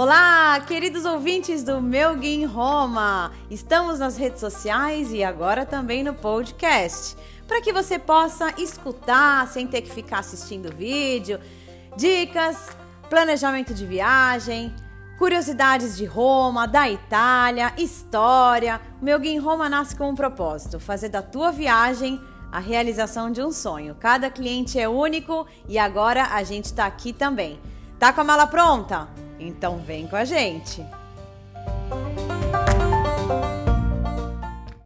Olá, 0.00 0.60
queridos 0.60 1.04
ouvintes 1.04 1.64
do 1.64 1.82
Meu 1.82 2.14
Guia 2.14 2.32
em 2.32 2.44
Roma! 2.44 3.32
Estamos 3.50 3.98
nas 3.98 4.16
redes 4.16 4.38
sociais 4.38 5.12
e 5.12 5.24
agora 5.24 5.66
também 5.66 6.04
no 6.04 6.14
podcast, 6.14 7.16
para 7.48 7.60
que 7.60 7.72
você 7.72 7.98
possa 7.98 8.54
escutar 8.58 9.48
sem 9.48 9.66
ter 9.66 9.82
que 9.82 9.90
ficar 9.90 10.20
assistindo 10.20 10.72
vídeo, 10.72 11.40
dicas, 11.96 12.68
planejamento 13.10 13.74
de 13.74 13.84
viagem, 13.84 14.72
curiosidades 15.18 15.96
de 15.96 16.04
Roma, 16.04 16.68
da 16.68 16.88
Itália, 16.88 17.72
história. 17.76 18.80
O 19.02 19.04
Meu 19.04 19.20
em 19.20 19.40
Roma 19.40 19.68
nasce 19.68 19.96
com 19.96 20.10
um 20.10 20.14
propósito: 20.14 20.78
fazer 20.78 21.08
da 21.08 21.22
tua 21.22 21.50
viagem 21.50 22.20
a 22.52 22.60
realização 22.60 23.32
de 23.32 23.42
um 23.42 23.50
sonho. 23.50 23.96
Cada 23.96 24.30
cliente 24.30 24.78
é 24.78 24.88
único 24.88 25.44
e 25.68 25.76
agora 25.76 26.22
a 26.26 26.44
gente 26.44 26.66
está 26.66 26.86
aqui 26.86 27.12
também. 27.12 27.58
Tá 27.98 28.12
com 28.12 28.20
a 28.20 28.24
mala 28.24 28.46
pronta? 28.46 29.26
Então 29.38 29.78
vem 29.78 30.06
com 30.06 30.16
a 30.16 30.24
gente! 30.24 30.84